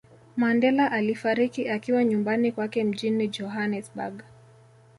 Mandela 0.37 0.91
alifariki 0.91 1.69
akiwa 1.69 2.03
nyumbani 2.03 2.51
kwake 2.51 2.83
mjini 2.83 3.27
Johanesburg 3.27 4.23